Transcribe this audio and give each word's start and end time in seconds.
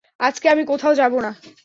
আজকে 0.19 0.45
আমি 0.49 0.63
কোথাও 0.65 0.93
যাবো 0.95 1.17
না। 1.21 1.31